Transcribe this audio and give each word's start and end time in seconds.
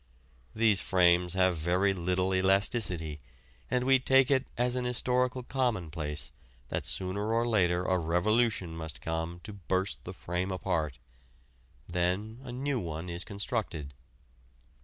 These 0.55 0.81
frames 0.81 1.35
have 1.35 1.57
very 1.57 1.93
little 1.93 2.33
elasticity, 2.33 3.21
and 3.69 3.83
we 3.83 3.99
take 3.99 4.31
it 4.31 4.47
as 4.57 4.75
an 4.75 4.83
historical 4.83 5.43
commonplace 5.43 6.31
that 6.69 6.87
sooner 6.87 7.31
or 7.31 7.47
later 7.47 7.85
a 7.85 7.99
revolution 7.99 8.75
must 8.75 8.99
come 8.99 9.41
to 9.43 9.53
burst 9.53 10.03
the 10.03 10.13
frame 10.15 10.49
apart. 10.49 10.97
Then 11.87 12.39
a 12.43 12.51
new 12.51 12.79
one 12.79 13.09
is 13.11 13.23
constructed. 13.23 13.93